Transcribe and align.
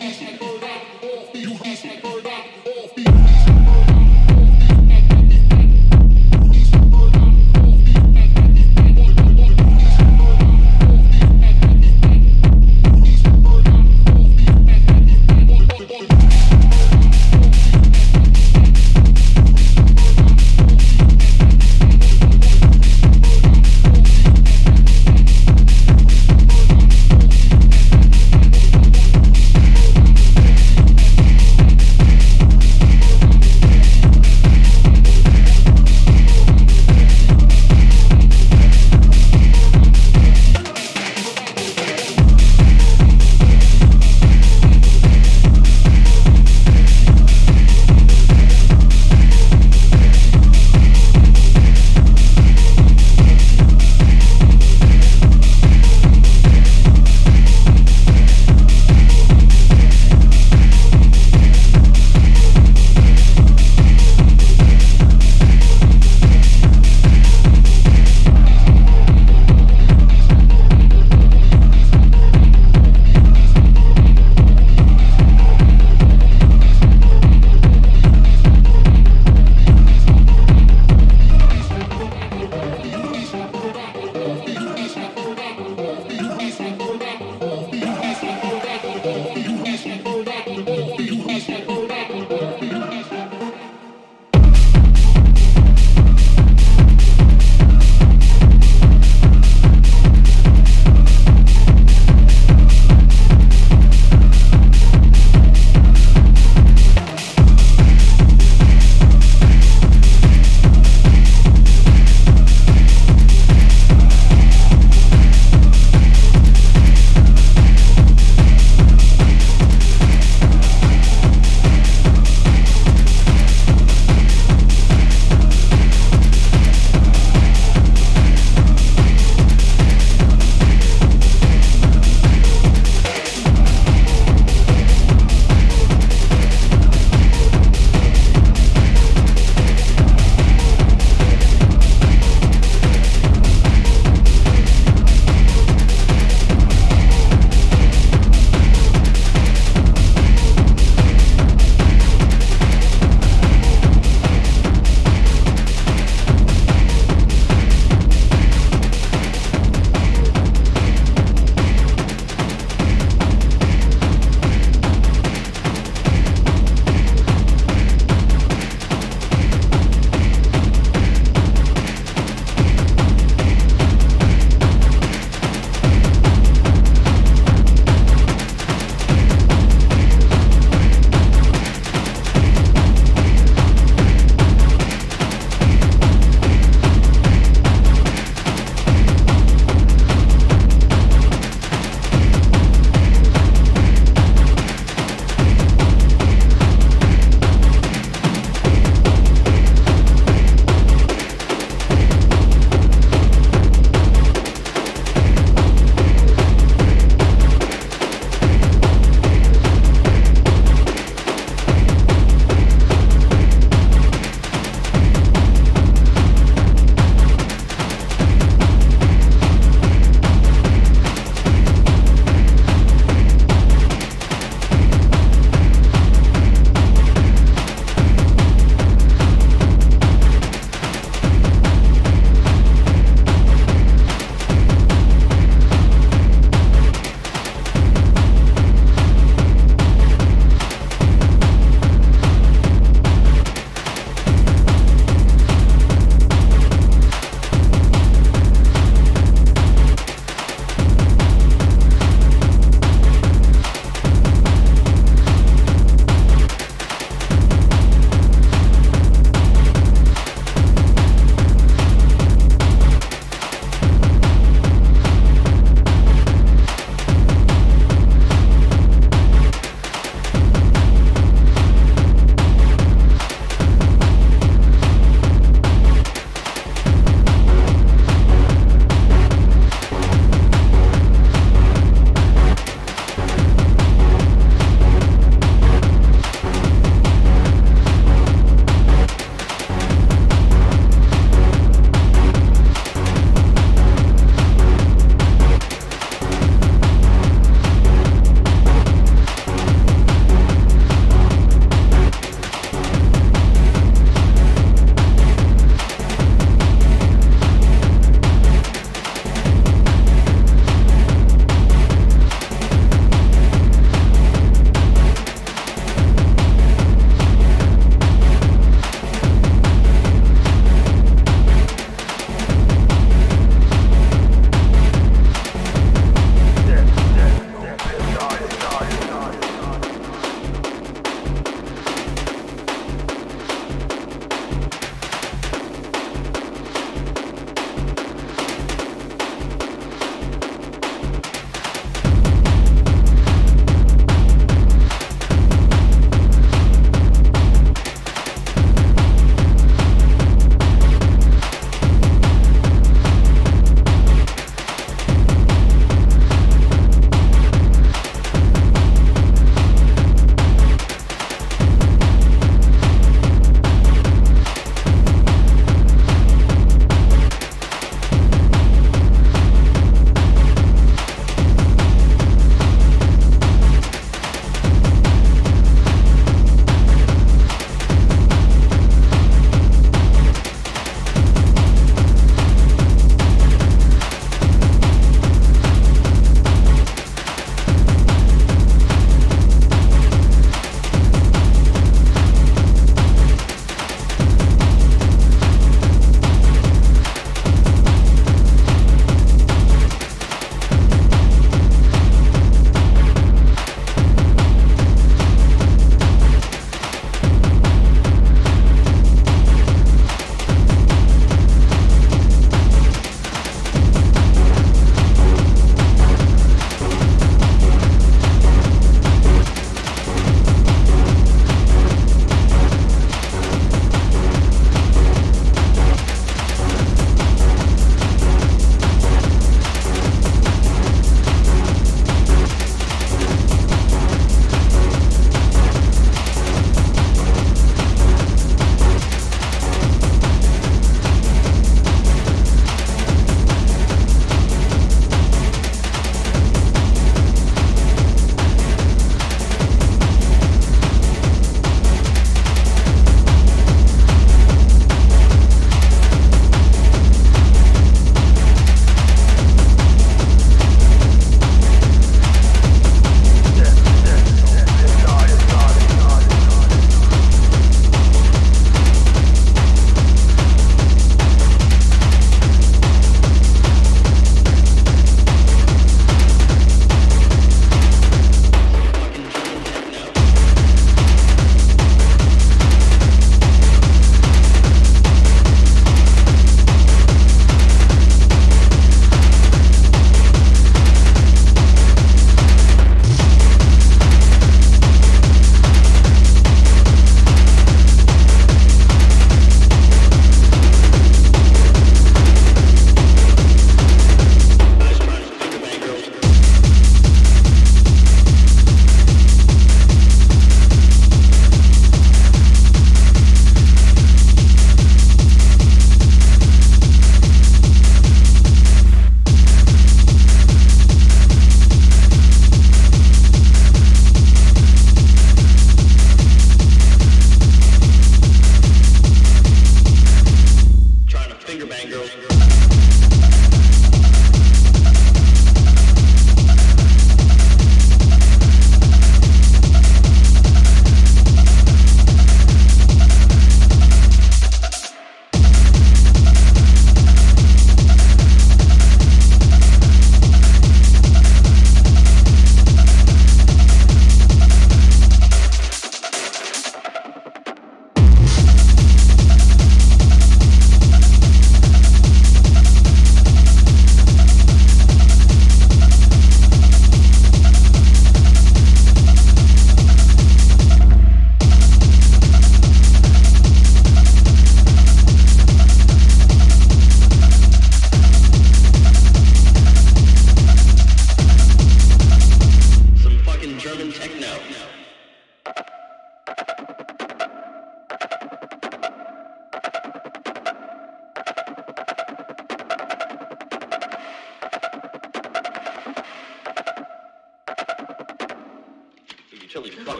Hashtag 0.00 0.38
bold 0.60 0.71